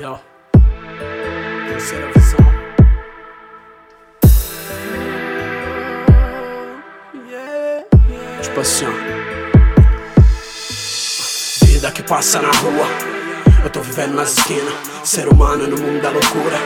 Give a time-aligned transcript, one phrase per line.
[0.00, 0.18] Yo.
[1.68, 2.40] Terceira visão.
[8.40, 8.92] Tipo assim, ó.
[11.66, 12.86] Vida que passa na rua.
[13.62, 14.72] Eu tô vivendo nas esquinas.
[15.04, 16.56] Ser humano no mundo da loucura.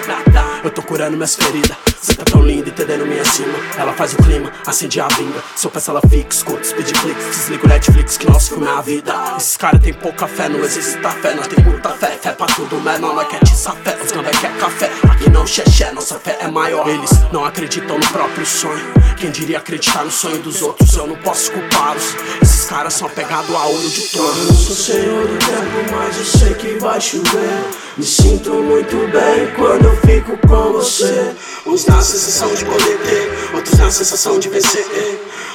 [0.62, 1.93] Eu tô curando minhas feridas.
[2.04, 3.54] Cê tá tão linda entendendo minha cima.
[3.78, 5.42] Ela faz o clima, acende a vinga.
[5.56, 7.18] Se eu peço ela fica, escuta, speed click.
[7.18, 9.14] Desliga o Netflix que nosso filme é a vida.
[9.38, 11.34] Esses caras tem pouca fé, não existe fé.
[11.34, 13.14] Nós tem muita fé, fé pra tudo, menor.
[13.14, 14.90] Nós quer te fé, os gambé quer café.
[15.10, 16.86] Aqui não xexé, nossa fé é maior.
[16.86, 18.84] Eles não acreditam no próprio sonho.
[19.16, 20.94] Quem diria acreditar no sonho dos outros?
[20.94, 22.14] Eu não posso culpá-los.
[22.42, 24.38] Esses caras são apegados a ouro de trono.
[24.40, 27.64] Eu não sou senhor do tempo, mas eu sei que vai chover.
[27.96, 31.32] Me sinto muito bem quando eu fico com você.
[31.64, 34.84] Uns na sensação de poder ter, outros na sensação de vencer.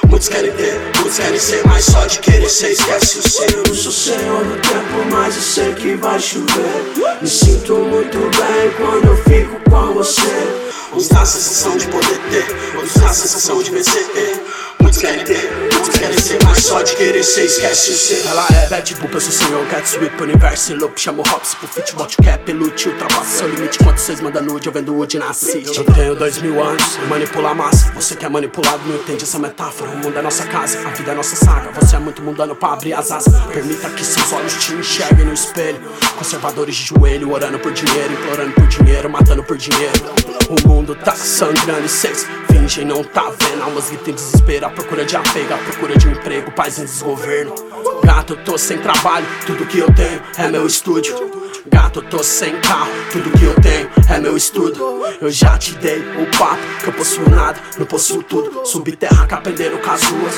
[0.08, 3.52] Muitos querem ter, muitos querem ser, mas só de querer ser esquece o ser.
[3.56, 7.18] Eu não sou senhor do tempo, mas eu sei que vai chover.
[7.20, 10.22] Me sinto muito bem quando eu fico com você.
[10.94, 14.06] Uns na sensação de poder ter, outros na sensação de vencer.
[14.80, 15.49] Muitos querem ter,
[16.20, 18.26] ser, mas só de querer ser esquece ser.
[18.26, 21.94] Ela é bad boop, eu sou senhor Cat Sweep, universo loop Chamo hops pro fit,
[21.94, 25.76] bote cap, lute Ultrapassa seu limite, quanto vocês mandam nude Eu vendo wood na city
[25.76, 27.92] Eu tenho dois mil anos, manipula a massa.
[27.92, 29.90] Você que é manipulado, não entende essa metáfora.
[29.90, 31.70] O mundo é nossa casa, a vida é nossa saga.
[31.80, 33.34] Você é muito mundano pra abrir as asas.
[33.52, 35.80] Permita que seus olhos te enxerguem no espelho.
[36.18, 40.19] Conservadores de joelho, orando por dinheiro Implorando por dinheiro, matando por dinheiro
[40.50, 43.62] O mundo tá sangrando e cês fingem não tá vendo.
[43.62, 47.54] Almas gritam em desespero, procura de apego procura de um emprego, paz em desgoverno.
[48.02, 51.14] Gato, tô sem trabalho, tudo que eu tenho é meu estúdio.
[51.66, 55.04] Gato, tô sem carro, tudo que eu tenho é meu estudo.
[55.20, 58.66] Eu já te dei o papo, que eu possuo nada, não possuo tudo.
[58.66, 60.34] Subi terra, capendeiro com as ruas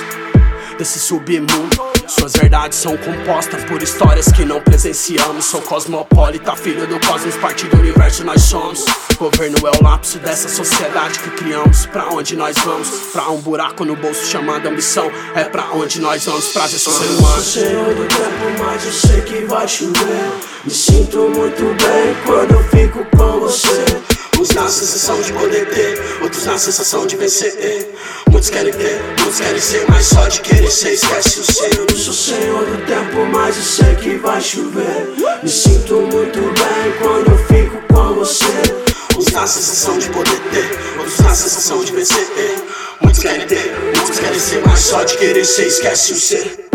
[0.76, 5.46] desse submundo suas verdades são compostas por histórias que não presenciamos.
[5.46, 8.84] Sou cosmopolita, filho do cosmos, parte do universo nós somos.
[9.16, 11.86] Governo é o lapso dessa sociedade que criamos.
[11.86, 12.88] Pra onde nós vamos?
[13.12, 15.10] Pra um buraco no bolso chamado ambição.
[15.34, 17.42] É pra onde nós vamos, prazer sou ser humano.
[17.42, 20.32] Sou senhor do tempo, mas eu sei que vai chover.
[20.64, 24.11] Me sinto muito bem quando eu fico com você.
[24.42, 27.88] Uns na sensação de poder ter, outros na sensação de vencer.
[28.28, 31.78] Muitos querem ter, muitos querem ser, mas só de querer ser esquece o ser.
[31.78, 35.14] Eu não sou senhor do tempo, mas eu sei que vai chover.
[35.44, 38.44] Me sinto muito bem quando eu fico com você.
[39.16, 42.26] Uns na sensação de poder ter, outros na sensação de vencer.
[43.00, 46.71] Muitos querem ter, muitos querem ser, mas só de querer ser esquece o ser.